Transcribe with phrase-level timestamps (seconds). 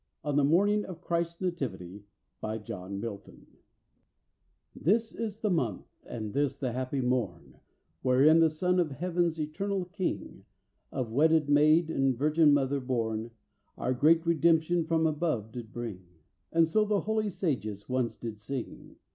[0.23, 2.03] ON THE MORNING OF CHRIST'S NATIVITY
[2.41, 3.45] BY JOHN MILTON
[4.75, 7.57] This is the month, and this the happy mom,
[8.01, 10.43] Wherein the Son of Heaven's eternal King,
[10.91, 13.29] Of wedded maid and Virgin Mother born,
[13.77, 16.01] Our great redemption from above did bring;
[16.51, 18.95] For so the holy sages once did sing.